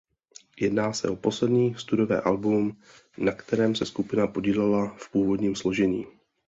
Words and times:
Jedná 0.59 0.93
se 0.93 1.09
o 1.09 1.15
poslední 1.15 1.75
studiové 1.75 2.21
album 2.21 2.77
na 3.17 3.31
kterém 3.31 3.75
se 3.75 3.85
skupina 3.85 4.27
podílela 4.27 4.95
v 4.99 5.11
původním 5.11 5.55
složení. 5.55 6.05